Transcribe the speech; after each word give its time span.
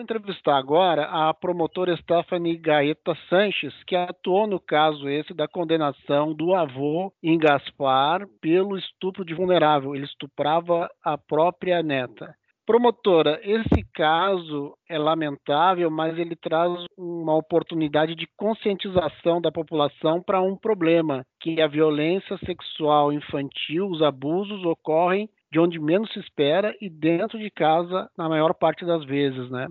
vou 0.00 0.02
entrevistar 0.02 0.56
agora 0.56 1.04
a 1.04 1.34
promotora 1.34 1.94
Stephanie 1.98 2.56
Gaeta 2.56 3.14
Sanches, 3.28 3.74
que 3.86 3.94
atuou 3.94 4.46
no 4.46 4.58
caso 4.58 5.06
esse 5.08 5.34
da 5.34 5.46
condenação 5.46 6.32
do 6.32 6.54
avô 6.54 7.12
em 7.22 7.38
Gaspar 7.38 8.26
pelo 8.40 8.78
estupro 8.78 9.24
de 9.24 9.34
vulnerável. 9.34 9.94
Ele 9.94 10.06
estuprava 10.06 10.88
a 11.04 11.18
própria 11.18 11.82
neta. 11.82 12.34
Promotora, 12.64 13.40
esse 13.42 13.84
caso 13.92 14.74
é 14.88 14.96
lamentável, 14.96 15.90
mas 15.90 16.16
ele 16.18 16.36
traz 16.36 16.72
uma 16.96 17.34
oportunidade 17.36 18.14
de 18.14 18.26
conscientização 18.36 19.40
da 19.40 19.52
população 19.52 20.22
para 20.22 20.40
um 20.40 20.56
problema, 20.56 21.24
que 21.40 21.60
a 21.60 21.66
violência 21.66 22.38
sexual 22.46 23.12
infantil, 23.12 23.88
os 23.88 24.00
abusos 24.00 24.64
ocorrem 24.64 25.28
de 25.52 25.58
onde 25.58 25.80
menos 25.80 26.10
se 26.12 26.20
espera 26.20 26.74
e 26.80 26.88
dentro 26.88 27.38
de 27.38 27.50
casa 27.50 28.08
na 28.16 28.28
maior 28.28 28.54
parte 28.54 28.84
das 28.86 29.04
vezes, 29.04 29.50
né? 29.50 29.66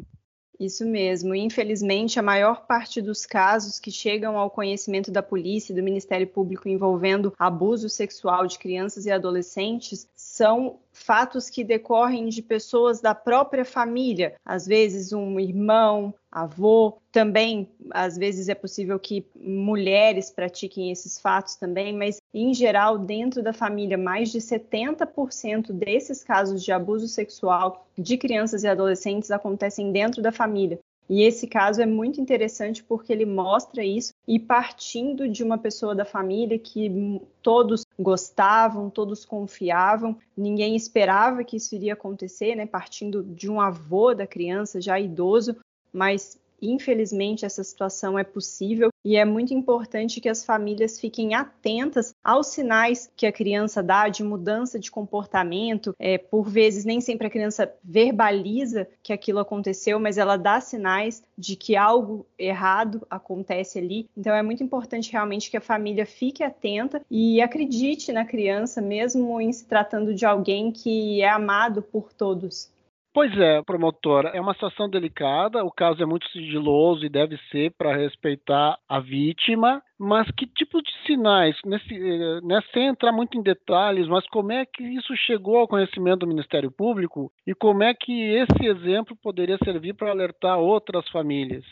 Isso 0.60 0.86
mesmo. 0.86 1.34
Infelizmente, 1.34 2.20
a 2.20 2.24
maior 2.24 2.66
parte 2.66 3.02
dos 3.02 3.26
casos 3.26 3.80
que 3.80 3.90
chegam 3.90 4.38
ao 4.38 4.52
conhecimento 4.52 5.10
da 5.10 5.24
polícia 5.24 5.72
e 5.72 5.76
do 5.76 5.82
Ministério 5.82 6.28
Público 6.28 6.68
envolvendo 6.68 7.34
abuso 7.40 7.88
sexual 7.88 8.46
de 8.46 8.60
crianças 8.60 9.06
e 9.06 9.12
adolescentes 9.12 10.06
são 10.16 10.78
fatos 10.92 11.50
que 11.50 11.64
decorrem 11.64 12.28
de 12.28 12.42
pessoas 12.42 13.00
da 13.00 13.16
própria 13.16 13.64
família, 13.64 14.36
às 14.44 14.68
vezes 14.68 15.14
um 15.14 15.40
irmão, 15.40 16.14
avô, 16.32 16.98
também 17.12 17.68
às 17.92 18.18
vezes 18.18 18.50
é 18.50 18.56
possível 18.56 19.00
que 19.00 19.26
mulheres 19.36 20.30
pratiquem 20.30 20.92
esses 20.92 21.20
fatos 21.20 21.56
também, 21.56 21.96
mas 21.96 22.22
em 22.34 22.54
geral, 22.54 22.98
dentro 22.98 23.42
da 23.42 23.54
família, 23.54 23.98
mais 23.98 24.32
de 24.32 24.40
70% 24.40 25.72
desses 25.72 26.24
casos 26.24 26.64
de 26.64 26.72
abuso 26.72 27.08
sexual 27.08 27.88
de 27.98 28.18
crianças 28.18 28.64
e 28.64 28.68
adolescentes 28.68 29.32
acontecem 29.32 29.92
dentro 29.92 30.22
da 30.22 30.32
família. 30.32 30.80
E 31.10 31.24
esse 31.24 31.48
caso 31.48 31.82
é 31.82 31.88
muito 31.88 32.22
interessante 32.22 32.84
porque 32.84 33.12
ele 33.12 33.26
mostra 33.26 33.84
isso 33.84 34.14
e 34.28 34.38
partindo 34.38 35.28
de 35.28 35.44
uma 35.44 35.58
pessoa 35.58 35.96
da 35.96 36.06
família 36.06 36.60
que 36.60 37.20
todos 37.42 37.84
gostavam, 38.00 38.92
todos 38.92 39.26
confiavam, 39.26 40.16
ninguém 40.38 40.76
esperava 40.76 41.44
que 41.44 41.58
isso 41.58 41.74
iria 41.74 41.94
acontecer, 41.94 42.54
né? 42.54 42.68
Partindo 42.68 43.24
de 43.24 43.50
um 43.50 43.60
avô 43.60 44.14
da 44.14 44.28
criança 44.28 44.80
já 44.80 45.00
idoso, 45.00 45.58
mas 45.92 46.40
Infelizmente, 46.62 47.46
essa 47.46 47.64
situação 47.64 48.18
é 48.18 48.24
possível 48.24 48.90
e 49.04 49.16
é 49.16 49.24
muito 49.24 49.54
importante 49.54 50.20
que 50.20 50.28
as 50.28 50.44
famílias 50.44 51.00
fiquem 51.00 51.34
atentas 51.34 52.14
aos 52.24 52.48
sinais 52.48 53.10
que 53.16 53.26
a 53.26 53.32
criança 53.32 53.82
dá 53.82 54.10
de 54.10 54.24
mudança 54.24 54.78
de 54.78 54.92
comportamento. 54.92 55.96
É, 55.98 56.18
por 56.18 56.50
vezes, 56.50 56.84
nem 56.84 57.00
sempre 57.00 57.28
a 57.28 57.30
criança 57.30 57.72
verbaliza 57.84 58.88
que 59.02 59.14
aquilo 59.14 59.40
aconteceu, 59.40 60.00
mas 60.00 60.18
ela 60.18 60.38
dá 60.38 60.60
sinais 60.60 61.24
de 61.38 61.56
que 61.56 61.76
algo 61.76 62.26
errado 62.38 63.06
acontece 63.10 63.80
ali. 63.80 64.10
Então, 64.18 64.36
é 64.36 64.42
muito 64.42 64.64
importante 64.64 65.12
realmente 65.12 65.50
que 65.50 65.58
a 65.58 65.62
família 65.62 66.06
fique 66.06 66.44
atenta 66.44 67.02
e 67.10 67.42
acredite 67.42 68.12
na 68.12 68.26
criança, 68.26 68.82
mesmo 68.82 69.40
em 69.40 69.52
se 69.54 69.66
tratando 69.66 70.14
de 70.14 70.26
alguém 70.26 70.72
que 70.72 71.22
é 71.22 71.30
amado 71.30 71.82
por 71.82 72.12
todos. 72.12 72.70
Pois 73.12 73.36
é, 73.40 73.62
promotora, 73.64 74.30
é 74.30 74.40
uma 74.40 74.54
situação 74.54 74.88
delicada, 74.88 75.66
o 75.66 75.72
caso 75.72 76.02
é 76.02 76.06
muito 76.06 76.30
sigiloso 76.30 77.04
e 77.04 77.10
deve 77.10 77.40
ser 77.52 77.72
para 77.72 77.96
respeitar 77.96 78.78
a 78.88 79.00
vítima, 79.00 79.82
mas 79.98 80.30
que 80.32 80.46
tipo 80.46 80.80
de 80.80 80.92
sinais, 81.08 81.56
nesse, 81.66 81.98
né, 82.44 82.62
sem 82.72 82.86
entrar 82.86 83.12
muito 83.12 83.36
em 83.36 83.42
detalhes, 83.42 84.08
mas 84.08 84.28
como 84.28 84.52
é 84.52 84.64
que 84.64 84.84
isso 84.84 85.16
chegou 85.18 85.58
ao 85.58 85.68
conhecimento 85.68 86.20
do 86.20 86.28
Ministério 86.28 86.72
Público 86.72 87.32
e 87.48 87.56
como 87.56 87.82
é 87.82 87.96
que 87.96 88.14
esse 88.14 88.66
exemplo 88.68 89.18
poderia 89.18 89.58
servir 89.64 89.96
para 89.96 90.12
alertar 90.12 90.60
outras 90.60 91.10
famílias? 91.10 91.66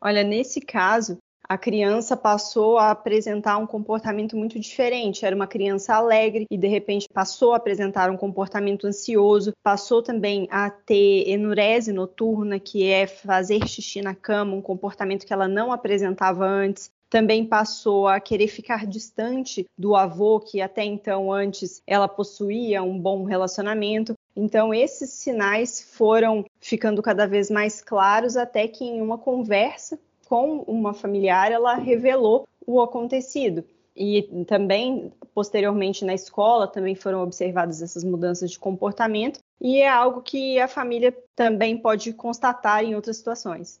Olha, 0.00 0.24
nesse 0.24 0.60
caso, 0.60 1.18
a 1.48 1.56
criança 1.56 2.16
passou 2.16 2.78
a 2.78 2.90
apresentar 2.90 3.56
um 3.58 3.66
comportamento 3.66 4.36
muito 4.36 4.58
diferente. 4.58 5.24
Era 5.24 5.36
uma 5.36 5.46
criança 5.46 5.94
alegre 5.94 6.46
e 6.50 6.56
de 6.56 6.66
repente 6.66 7.06
passou 7.12 7.52
a 7.52 7.56
apresentar 7.56 8.10
um 8.10 8.16
comportamento 8.16 8.86
ansioso, 8.86 9.52
passou 9.62 10.02
também 10.02 10.48
a 10.50 10.70
ter 10.70 11.28
enurese 11.28 11.92
noturna, 11.92 12.58
que 12.58 12.84
é 12.84 13.06
fazer 13.06 13.66
xixi 13.66 14.02
na 14.02 14.14
cama, 14.14 14.54
um 14.54 14.62
comportamento 14.62 15.24
que 15.24 15.32
ela 15.32 15.48
não 15.48 15.72
apresentava 15.72 16.44
antes. 16.44 16.90
Também 17.08 17.46
passou 17.46 18.08
a 18.08 18.18
querer 18.18 18.48
ficar 18.48 18.84
distante 18.84 19.64
do 19.78 19.94
avô, 19.94 20.40
que 20.40 20.60
até 20.60 20.84
então 20.84 21.32
antes 21.32 21.80
ela 21.86 22.08
possuía 22.08 22.82
um 22.82 22.98
bom 22.98 23.22
relacionamento. 23.22 24.14
Então, 24.34 24.74
esses 24.74 25.10
sinais 25.10 25.80
foram 25.80 26.44
ficando 26.60 27.00
cada 27.00 27.26
vez 27.26 27.48
mais 27.48 27.80
claros 27.80 28.36
até 28.36 28.66
que 28.66 28.84
em 28.84 29.00
uma 29.00 29.16
conversa 29.16 29.96
com 30.28 30.60
uma 30.60 30.92
familiar, 30.92 31.50
ela 31.50 31.74
revelou 31.74 32.48
o 32.66 32.80
acontecido. 32.80 33.64
E 33.96 34.22
também, 34.46 35.10
posteriormente 35.34 36.04
na 36.04 36.12
escola, 36.12 36.66
também 36.66 36.94
foram 36.94 37.22
observadas 37.22 37.80
essas 37.80 38.04
mudanças 38.04 38.50
de 38.50 38.58
comportamento, 38.58 39.40
e 39.60 39.80
é 39.80 39.88
algo 39.88 40.20
que 40.20 40.60
a 40.60 40.68
família 40.68 41.16
também 41.34 41.78
pode 41.78 42.12
constatar 42.12 42.84
em 42.84 42.94
outras 42.94 43.16
situações. 43.16 43.80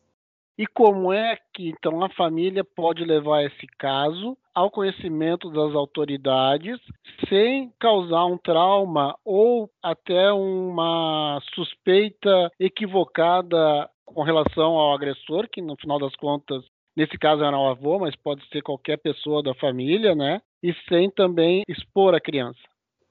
E 0.58 0.66
como 0.66 1.12
é 1.12 1.36
que 1.52 1.68
então 1.68 2.02
a 2.02 2.08
família 2.08 2.64
pode 2.64 3.04
levar 3.04 3.44
esse 3.44 3.66
caso 3.78 4.38
ao 4.54 4.70
conhecimento 4.70 5.50
das 5.50 5.74
autoridades 5.74 6.80
sem 7.28 7.70
causar 7.78 8.24
um 8.24 8.38
trauma 8.38 9.14
ou 9.22 9.70
até 9.82 10.32
uma 10.32 11.38
suspeita 11.54 12.50
equivocada 12.58 13.90
com 14.06 14.22
relação 14.22 14.78
ao 14.78 14.94
agressor, 14.94 15.48
que 15.50 15.60
no 15.60 15.76
final 15.76 15.98
das 15.98 16.14
contas, 16.16 16.64
nesse 16.96 17.18
caso 17.18 17.44
era 17.44 17.58
o 17.58 17.68
avô, 17.68 17.98
mas 17.98 18.16
pode 18.16 18.46
ser 18.48 18.62
qualquer 18.62 18.96
pessoa 18.98 19.42
da 19.42 19.54
família, 19.54 20.14
né? 20.14 20.40
E 20.62 20.72
sem 20.88 21.10
também 21.10 21.62
expor 21.68 22.14
a 22.14 22.20
criança. 22.20 22.60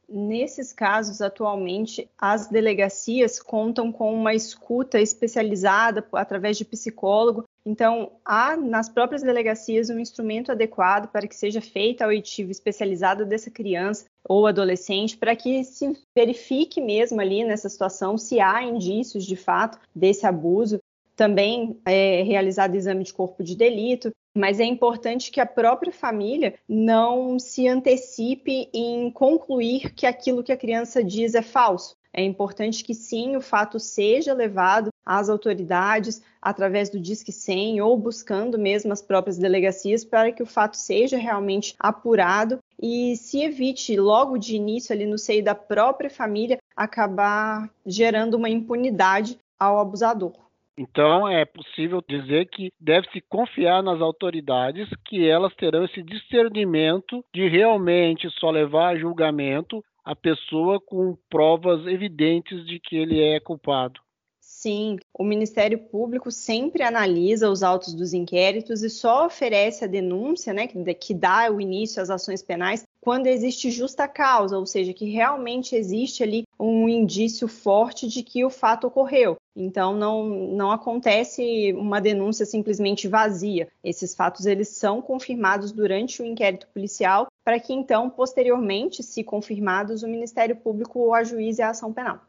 Nesses 0.07 0.71
casos, 0.71 1.19
atualmente, 1.19 2.07
as 2.17 2.47
delegacias 2.47 3.41
contam 3.41 3.91
com 3.91 4.13
uma 4.13 4.35
escuta 4.35 4.99
especializada 4.99 6.05
através 6.13 6.57
de 6.57 6.65
psicólogo. 6.65 7.43
Então, 7.65 8.11
há 8.23 8.55
nas 8.55 8.87
próprias 8.87 9.23
delegacias 9.23 9.89
um 9.89 9.97
instrumento 9.97 10.51
adequado 10.51 11.11
para 11.11 11.27
que 11.27 11.35
seja 11.35 11.59
feita 11.59 12.05
a 12.05 12.07
oitiva 12.07 12.51
especializada 12.51 13.25
dessa 13.25 13.49
criança 13.49 14.05
ou 14.23 14.45
adolescente, 14.45 15.17
para 15.17 15.35
que 15.35 15.63
se 15.63 15.97
verifique 16.15 16.79
mesmo 16.79 17.19
ali 17.19 17.43
nessa 17.43 17.67
situação 17.67 18.15
se 18.15 18.39
há 18.39 18.61
indícios 18.61 19.25
de 19.25 19.35
fato 19.35 19.79
desse 19.95 20.27
abuso 20.27 20.79
também 21.15 21.79
é 21.85 22.21
realizado 22.23 22.75
exame 22.75 23.03
de 23.03 23.13
corpo 23.13 23.43
de 23.43 23.55
delito, 23.55 24.11
mas 24.35 24.59
é 24.59 24.65
importante 24.65 25.31
que 25.31 25.39
a 25.39 25.45
própria 25.45 25.91
família 25.91 26.55
não 26.67 27.39
se 27.39 27.67
antecipe 27.67 28.69
em 28.73 29.09
concluir 29.09 29.93
que 29.93 30.05
aquilo 30.05 30.43
que 30.43 30.51
a 30.51 30.57
criança 30.57 31.03
diz 31.03 31.35
é 31.35 31.41
falso. 31.41 31.95
É 32.17 32.23
importante 32.23 32.81
que 32.83 32.93
sim, 32.93 33.35
o 33.35 33.41
fato 33.41 33.77
seja 33.77 34.33
levado 34.33 34.89
às 35.05 35.27
autoridades 35.29 36.21
através 36.41 36.89
do 36.89 36.97
Disque 36.97 37.31
100 37.31 37.81
ou 37.81 37.97
buscando 37.97 38.57
mesmo 38.57 38.93
as 38.93 39.01
próprias 39.01 39.37
delegacias 39.37 40.05
para 40.05 40.31
que 40.31 40.41
o 40.41 40.45
fato 40.45 40.77
seja 40.77 41.17
realmente 41.17 41.75
apurado 41.77 42.59
e 42.81 43.17
se 43.17 43.41
evite 43.41 43.97
logo 43.97 44.37
de 44.37 44.55
início 44.55 44.93
ali 44.93 45.05
no 45.05 45.17
seio 45.17 45.43
da 45.43 45.53
própria 45.53 46.09
família 46.09 46.57
acabar 46.73 47.69
gerando 47.85 48.35
uma 48.35 48.49
impunidade 48.49 49.37
ao 49.59 49.79
abusador. 49.79 50.44
Então, 50.77 51.27
é 51.27 51.45
possível 51.45 52.03
dizer 52.07 52.47
que 52.49 52.71
deve-se 52.79 53.21
confiar 53.21 53.81
nas 53.81 54.01
autoridades 54.01 54.89
que 55.05 55.27
elas 55.27 55.53
terão 55.55 55.85
esse 55.85 56.03
discernimento 56.03 57.23
de 57.33 57.47
realmente 57.47 58.29
só 58.39 58.51
levar 58.51 58.89
a 58.89 58.97
julgamento 58.97 59.83
a 60.03 60.15
pessoa 60.15 60.79
com 60.79 61.17
provas 61.29 61.87
evidentes 61.87 62.65
de 62.65 62.79
que 62.79 62.95
ele 62.95 63.21
é 63.21 63.39
culpado. 63.39 64.01
Sim, 64.41 64.97
o 65.13 65.23
Ministério 65.23 65.77
Público 65.77 66.31
sempre 66.31 66.83
analisa 66.83 67.49
os 67.49 67.63
autos 67.63 67.93
dos 67.93 68.13
inquéritos 68.13 68.83
e 68.83 68.89
só 68.89 69.27
oferece 69.27 69.83
a 69.83 69.87
denúncia, 69.87 70.53
né, 70.53 70.67
que 70.67 71.13
dá 71.13 71.51
o 71.51 71.61
início 71.61 72.01
às 72.01 72.09
ações 72.09 72.41
penais, 72.41 72.83
quando 72.99 73.27
existe 73.27 73.69
justa 73.69 74.07
causa, 74.07 74.57
ou 74.57 74.65
seja, 74.65 74.93
que 74.93 75.05
realmente 75.05 75.75
existe 75.75 76.23
ali 76.23 76.43
um 76.59 76.89
indício 76.89 77.47
forte 77.47 78.07
de 78.07 78.23
que 78.23 78.43
o 78.43 78.49
fato 78.49 78.87
ocorreu. 78.87 79.37
Então 79.55 79.93
não, 79.93 80.25
não 80.25 80.71
acontece 80.71 81.73
uma 81.73 82.01
denúncia 82.01 82.45
simplesmente 82.45 83.07
vazia. 83.07 83.69
Esses 83.83 84.13
fatos 84.13 84.45
eles 84.45 84.67
são 84.67 85.01
confirmados 85.01 85.71
durante 85.71 86.21
o 86.21 86.25
inquérito 86.25 86.67
policial 86.73 87.27
para 87.43 87.59
que 87.59 87.73
então 87.73 88.09
posteriormente, 88.09 89.01
se 89.01 89.23
confirmados, 89.23 90.03
o 90.03 90.07
Ministério 90.07 90.55
Público 90.55 91.13
ajuize 91.13 91.61
a 91.61 91.69
ação 91.69 91.93
penal. 91.93 92.19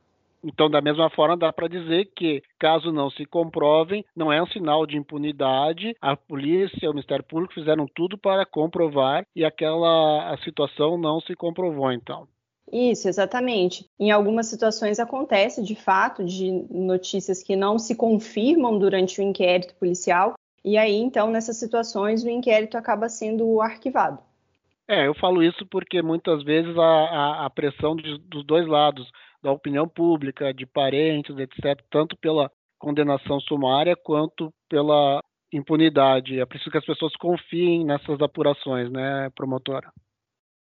Então, 0.45 0.71
da 0.71 0.81
mesma 0.81 1.11
forma, 1.11 1.37
dá 1.37 1.53
para 1.53 1.67
dizer 1.67 2.09
que, 2.15 2.41
caso 2.57 2.93
não 2.93 3.11
se 3.11 3.25
comprovem, 3.25 4.05
não 4.15 4.33
é 4.33 4.41
um 4.41 4.47
sinal 4.47 4.87
de 4.87 4.97
impunidade. 4.97 5.97
A 6.01 6.17
polícia, 6.17 6.89
o 6.89 6.93
Ministério 6.93 7.25
Público 7.25 7.55
fizeram 7.55 7.87
tudo 7.93 8.17
para 8.17 8.47
comprovar 8.47 9.27
e 9.35 9.45
aquela 9.45 10.37
situação 10.45 10.97
não 10.97 11.21
se 11.21 11.35
comprovou, 11.35 11.91
então. 11.91 12.29
Isso, 12.73 13.09
exatamente. 13.09 13.89
Em 13.99 14.11
algumas 14.11 14.47
situações 14.47 14.99
acontece, 14.99 15.63
de 15.63 15.75
fato, 15.75 16.25
de 16.25 16.51
notícias 16.71 17.43
que 17.43 17.55
não 17.55 17.79
se 17.79 17.95
confirmam 17.95 18.79
durante 18.79 19.21
o 19.21 19.25
inquérito 19.25 19.75
policial, 19.77 20.35
e 20.65 20.77
aí, 20.77 20.97
então, 20.97 21.31
nessas 21.31 21.59
situações, 21.59 22.25
o 22.25 22.29
inquérito 22.29 22.77
acaba 22.77 23.09
sendo 23.09 23.61
arquivado. 23.61 24.19
É, 24.89 25.07
eu 25.07 25.15
falo 25.15 25.43
isso 25.43 25.65
porque 25.67 26.03
muitas 26.03 26.43
vezes 26.43 26.77
a, 26.77 26.83
a, 26.83 27.47
a 27.47 27.51
pressão 27.51 27.95
de, 27.95 28.19
dos 28.19 28.45
dois 28.45 28.67
lados, 28.67 29.09
da 29.41 29.53
opinião 29.53 29.89
pública, 29.89 30.53
de 30.53 30.67
parentes, 30.67 31.37
etc., 31.39 31.81
tanto 31.89 32.17
pela 32.17 32.51
condenação 32.79 33.41
sumária 33.41 33.95
quanto 33.97 34.53
pela 34.69 35.21
impunidade. 35.53 36.41
É 36.41 36.47
preciso 36.47 36.71
que 36.71 36.79
as 36.79 36.85
pessoas 36.85 37.15
confiem 37.17 37.85
nessas 37.85 38.21
apurações, 38.21 38.91
né, 38.91 39.31
promotora? 39.37 39.93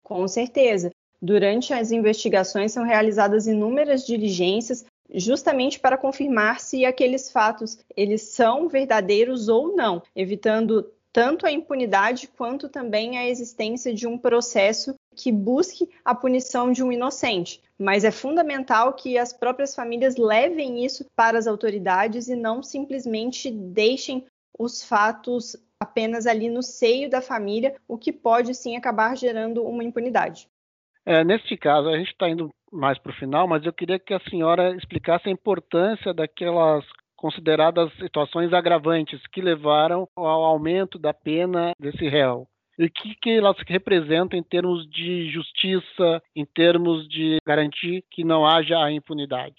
Com 0.03 0.27
certeza. 0.27 0.91
Durante 1.21 1.73
as 1.73 1.91
investigações 1.91 2.71
são 2.71 2.83
realizadas 2.83 3.47
inúmeras 3.47 4.05
diligências 4.05 4.85
justamente 5.13 5.79
para 5.79 5.97
confirmar 5.97 6.59
se 6.59 6.85
aqueles 6.85 7.31
fatos 7.31 7.79
eles 7.95 8.21
são 8.21 8.67
verdadeiros 8.67 9.47
ou 9.47 9.75
não, 9.75 10.03
evitando 10.15 10.91
tanto 11.11 11.47
a 11.47 11.51
impunidade 11.51 12.27
quanto 12.27 12.69
também 12.69 13.17
a 13.17 13.27
existência 13.27 13.93
de 13.93 14.05
um 14.05 14.17
processo 14.17 14.93
que 15.15 15.31
busque 15.31 15.89
a 16.05 16.13
punição 16.13 16.71
de 16.71 16.83
um 16.83 16.91
inocente. 16.91 17.63
Mas 17.79 18.03
é 18.03 18.11
fundamental 18.11 18.93
que 18.93 19.17
as 19.17 19.33
próprias 19.33 19.73
famílias 19.73 20.15
levem 20.15 20.85
isso 20.85 21.05
para 21.15 21.39
as 21.39 21.47
autoridades 21.47 22.27
e 22.27 22.35
não 22.35 22.61
simplesmente 22.61 23.49
deixem 23.49 24.25
os 24.59 24.83
fatos 24.83 25.55
apenas 25.79 26.27
ali 26.27 26.49
no 26.49 26.61
seio 26.61 27.09
da 27.09 27.21
família, 27.21 27.75
o 27.87 27.97
que 27.97 28.11
pode 28.11 28.53
sim 28.53 28.75
acabar 28.75 29.17
gerando 29.17 29.63
uma 29.63 29.83
impunidade. 29.83 30.47
É, 31.07 31.23
neste 31.23 31.55
caso, 31.55 31.87
a 31.87 31.97
gente 31.97 32.11
está 32.11 32.29
indo 32.29 32.49
mais 32.69 32.99
para 32.99 33.13
o 33.13 33.15
final, 33.15 33.47
mas 33.47 33.65
eu 33.65 33.71
queria 33.71 33.97
que 33.97 34.13
a 34.13 34.19
senhora 34.29 34.75
explicasse 34.75 35.29
a 35.29 35.31
importância 35.31 36.13
daquelas 36.13 36.83
consideradas 37.15 37.89
situações 37.93 38.51
agravantes 38.51 39.21
que 39.31 39.39
levaram 39.39 40.05
ao 40.17 40.43
aumento 40.43 40.99
da 40.99 41.13
pena 41.13 41.71
desse 41.79 42.09
réu. 42.09 42.45
E 42.77 42.87
o 42.87 42.91
que, 42.91 43.15
que 43.21 43.29
elas 43.29 43.55
representam 43.65 44.37
em 44.37 44.43
termos 44.43 44.85
de 44.89 45.31
justiça, 45.31 46.21
em 46.35 46.45
termos 46.45 47.07
de 47.07 47.37
garantir 47.47 48.03
que 48.11 48.25
não 48.25 48.45
haja 48.45 48.77
a 48.77 48.91
impunidade? 48.91 49.55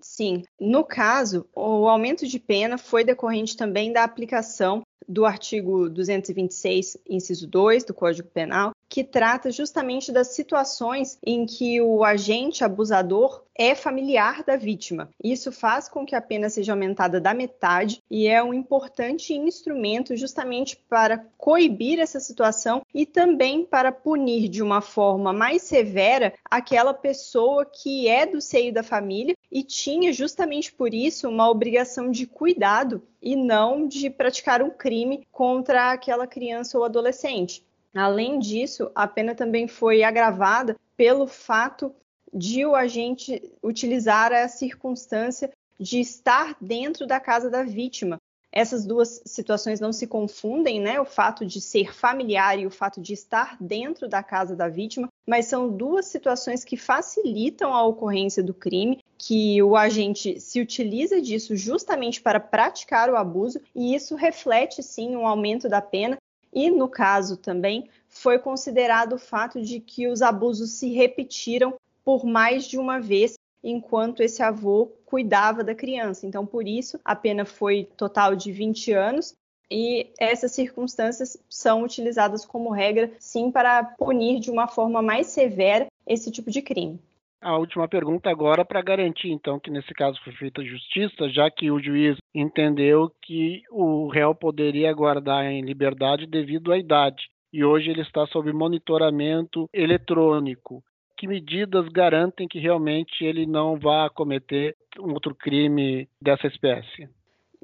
Sim, 0.00 0.44
no 0.60 0.84
caso, 0.84 1.44
o 1.56 1.88
aumento 1.88 2.24
de 2.24 2.38
pena 2.38 2.78
foi 2.78 3.02
decorrente 3.02 3.56
também 3.56 3.92
da 3.92 4.04
aplicação 4.04 4.82
do 5.08 5.26
artigo 5.26 5.90
226, 5.90 6.98
inciso 7.08 7.48
2 7.48 7.84
do 7.84 7.92
Código 7.92 8.28
Penal, 8.28 8.70
que 8.94 9.02
trata 9.02 9.50
justamente 9.50 10.12
das 10.12 10.36
situações 10.36 11.18
em 11.26 11.44
que 11.44 11.80
o 11.80 12.04
agente 12.04 12.62
abusador 12.62 13.42
é 13.52 13.74
familiar 13.74 14.44
da 14.44 14.54
vítima. 14.54 15.10
Isso 15.20 15.50
faz 15.50 15.88
com 15.88 16.06
que 16.06 16.14
a 16.14 16.20
pena 16.20 16.48
seja 16.48 16.74
aumentada 16.74 17.20
da 17.20 17.34
metade 17.34 18.00
e 18.08 18.28
é 18.28 18.40
um 18.40 18.54
importante 18.54 19.34
instrumento 19.34 20.16
justamente 20.16 20.76
para 20.88 21.26
coibir 21.36 21.98
essa 21.98 22.20
situação 22.20 22.82
e 22.94 23.04
também 23.04 23.64
para 23.64 23.90
punir 23.90 24.48
de 24.48 24.62
uma 24.62 24.80
forma 24.80 25.32
mais 25.32 25.62
severa 25.62 26.32
aquela 26.48 26.94
pessoa 26.94 27.66
que 27.66 28.06
é 28.06 28.24
do 28.24 28.40
seio 28.40 28.72
da 28.72 28.84
família 28.84 29.36
e 29.50 29.64
tinha 29.64 30.12
justamente 30.12 30.72
por 30.72 30.94
isso 30.94 31.28
uma 31.28 31.50
obrigação 31.50 32.12
de 32.12 32.28
cuidado 32.28 33.02
e 33.20 33.34
não 33.34 33.88
de 33.88 34.08
praticar 34.08 34.62
um 34.62 34.70
crime 34.70 35.26
contra 35.32 35.90
aquela 35.90 36.28
criança 36.28 36.78
ou 36.78 36.84
adolescente. 36.84 37.64
Além 37.94 38.38
disso, 38.38 38.90
a 38.94 39.06
pena 39.06 39.34
também 39.34 39.68
foi 39.68 40.02
agravada 40.02 40.76
pelo 40.96 41.26
fato 41.26 41.94
de 42.32 42.66
o 42.66 42.74
agente 42.74 43.40
utilizar 43.62 44.32
a 44.32 44.48
circunstância 44.48 45.50
de 45.78 46.00
estar 46.00 46.56
dentro 46.60 47.06
da 47.06 47.20
casa 47.20 47.48
da 47.48 47.62
vítima. 47.62 48.18
Essas 48.50 48.86
duas 48.86 49.20
situações 49.26 49.80
não 49.80 49.92
se 49.92 50.06
confundem, 50.06 50.80
né? 50.80 51.00
O 51.00 51.04
fato 51.04 51.44
de 51.44 51.60
ser 51.60 51.92
familiar 51.92 52.56
e 52.58 52.66
o 52.66 52.70
fato 52.70 53.00
de 53.00 53.12
estar 53.12 53.56
dentro 53.60 54.08
da 54.08 54.22
casa 54.22 54.54
da 54.54 54.68
vítima, 54.68 55.08
mas 55.26 55.46
são 55.46 55.68
duas 55.68 56.06
situações 56.06 56.64
que 56.64 56.76
facilitam 56.76 57.74
a 57.74 57.84
ocorrência 57.84 58.44
do 58.44 58.54
crime, 58.54 59.00
que 59.18 59.60
o 59.60 59.76
agente 59.76 60.40
se 60.40 60.60
utiliza 60.60 61.20
disso 61.20 61.56
justamente 61.56 62.22
para 62.22 62.38
praticar 62.38 63.10
o 63.10 63.16
abuso, 63.16 63.60
e 63.74 63.92
isso 63.92 64.14
reflete 64.14 64.82
sim 64.84 65.16
um 65.16 65.26
aumento 65.26 65.68
da 65.68 65.82
pena 65.82 66.16
e, 66.54 66.70
no 66.70 66.88
caso 66.88 67.36
também, 67.36 67.88
foi 68.08 68.38
considerado 68.38 69.14
o 69.14 69.18
fato 69.18 69.60
de 69.60 69.80
que 69.80 70.06
os 70.06 70.22
abusos 70.22 70.72
se 70.72 70.92
repetiram 70.92 71.74
por 72.04 72.24
mais 72.24 72.64
de 72.64 72.78
uma 72.78 73.00
vez 73.00 73.34
enquanto 73.62 74.22
esse 74.22 74.42
avô 74.42 74.92
cuidava 75.04 75.64
da 75.64 75.74
criança. 75.74 76.26
Então, 76.26 76.46
por 76.46 76.68
isso, 76.68 77.00
a 77.04 77.16
pena 77.16 77.44
foi 77.44 77.88
total 77.96 78.36
de 78.36 78.52
20 78.52 78.92
anos. 78.92 79.34
E 79.70 80.12
essas 80.18 80.52
circunstâncias 80.52 81.38
são 81.48 81.82
utilizadas 81.82 82.44
como 82.44 82.70
regra, 82.70 83.10
sim, 83.18 83.50
para 83.50 83.82
punir 83.82 84.38
de 84.38 84.50
uma 84.50 84.68
forma 84.68 85.00
mais 85.00 85.28
severa 85.28 85.86
esse 86.06 86.30
tipo 86.30 86.50
de 86.50 86.60
crime. 86.60 87.00
A 87.44 87.58
última 87.58 87.86
pergunta 87.86 88.30
agora 88.30 88.64
para 88.64 88.80
garantir, 88.80 89.28
então, 89.28 89.60
que 89.60 89.70
nesse 89.70 89.92
caso 89.92 90.18
foi 90.24 90.32
feita 90.32 90.64
justiça, 90.64 91.28
já 91.28 91.50
que 91.50 91.70
o 91.70 91.78
juiz 91.78 92.16
entendeu 92.34 93.12
que 93.20 93.62
o 93.70 94.08
réu 94.08 94.34
poderia 94.34 94.90
guardar 94.94 95.44
em 95.44 95.60
liberdade 95.60 96.26
devido 96.26 96.72
à 96.72 96.78
idade 96.78 97.28
e 97.52 97.62
hoje 97.62 97.90
ele 97.90 98.00
está 98.00 98.26
sob 98.28 98.50
monitoramento 98.50 99.68
eletrônico. 99.74 100.82
Que 101.18 101.28
medidas 101.28 101.86
garantem 101.90 102.48
que 102.48 102.58
realmente 102.58 103.22
ele 103.22 103.44
não 103.44 103.78
vá 103.78 104.08
cometer 104.08 104.74
um 104.98 105.12
outro 105.12 105.34
crime 105.34 106.08
dessa 106.18 106.46
espécie? 106.46 107.10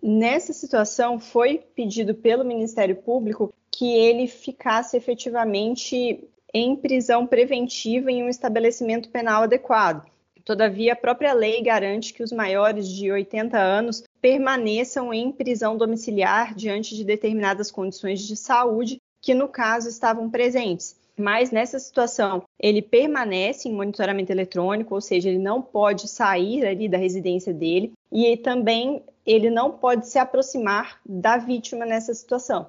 Nessa 0.02 0.52
situação, 0.52 1.18
foi 1.18 1.56
pedido 1.74 2.14
pelo 2.14 2.44
Ministério 2.44 2.96
Público 2.96 3.50
que 3.72 3.90
ele 3.96 4.26
ficasse 4.26 4.94
efetivamente 4.94 6.22
em 6.52 6.76
prisão 6.76 7.26
preventiva 7.26 8.10
em 8.10 8.22
um 8.22 8.28
estabelecimento 8.28 9.10
penal 9.10 9.44
adequado. 9.44 10.04
Todavia, 10.44 10.94
a 10.94 10.96
própria 10.96 11.32
lei 11.32 11.62
garante 11.62 12.12
que 12.12 12.22
os 12.22 12.32
maiores 12.32 12.88
de 12.88 13.10
80 13.10 13.58
anos 13.58 14.02
permaneçam 14.20 15.12
em 15.12 15.30
prisão 15.30 15.76
domiciliar 15.76 16.54
diante 16.54 16.96
de 16.96 17.04
determinadas 17.04 17.70
condições 17.70 18.20
de 18.20 18.36
saúde 18.36 18.98
que, 19.22 19.34
no 19.34 19.48
caso, 19.48 19.88
estavam 19.88 20.30
presentes. 20.30 20.96
Mas 21.16 21.50
nessa 21.50 21.78
situação, 21.78 22.42
ele 22.58 22.80
permanece 22.80 23.68
em 23.68 23.74
monitoramento 23.74 24.32
eletrônico, 24.32 24.94
ou 24.94 25.00
seja, 25.00 25.28
ele 25.28 25.38
não 25.38 25.60
pode 25.60 26.08
sair 26.08 26.66
ali 26.66 26.88
da 26.88 26.96
residência 26.96 27.52
dele 27.52 27.92
e 28.10 28.36
também 28.38 29.02
ele 29.26 29.50
não 29.50 29.70
pode 29.70 30.08
se 30.08 30.18
aproximar 30.18 30.98
da 31.04 31.36
vítima 31.36 31.84
nessa 31.84 32.14
situação. 32.14 32.66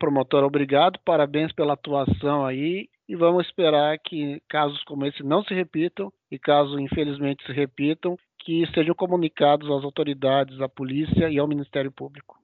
Promotor, 0.00 0.42
obrigado, 0.44 0.98
parabéns 1.04 1.52
pela 1.52 1.74
atuação 1.74 2.46
aí 2.46 2.88
e 3.06 3.14
vamos 3.14 3.46
esperar 3.46 3.98
que 3.98 4.40
casos 4.48 4.82
como 4.84 5.04
esse 5.04 5.22
não 5.22 5.44
se 5.44 5.52
repitam 5.52 6.10
e 6.30 6.38
caso 6.38 6.80
infelizmente 6.80 7.44
se 7.44 7.52
repitam, 7.52 8.16
que 8.38 8.66
sejam 8.72 8.94
comunicados 8.94 9.70
às 9.70 9.84
autoridades, 9.84 10.58
à 10.58 10.70
polícia 10.70 11.28
e 11.28 11.38
ao 11.38 11.46
Ministério 11.46 11.92
Público. 11.92 12.39